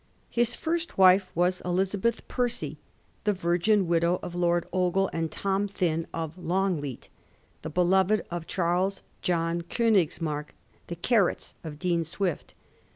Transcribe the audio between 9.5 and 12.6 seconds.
Eonigsmark, the ^ Carrots' of Dean Swift.